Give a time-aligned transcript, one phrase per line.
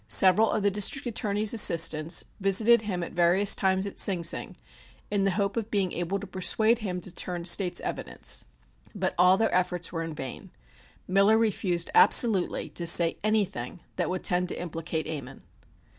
[0.07, 4.57] Several of the District Attorney's assistants visited him at various times at Sing Sing
[5.11, 8.43] in the hope of being able to persuade him to turn State's evidence,
[8.95, 10.49] but all their efforts were in vain.
[11.07, 15.43] Miller refused absolutely to say anything that would tend to implicate Ammon.